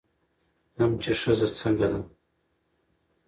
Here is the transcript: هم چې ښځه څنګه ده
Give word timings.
هم 0.77 0.91
چې 1.03 1.11
ښځه 1.21 1.47
څنګه 1.59 1.87
ده 1.91 1.99